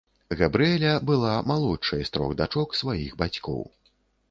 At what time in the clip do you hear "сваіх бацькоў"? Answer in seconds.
2.83-3.65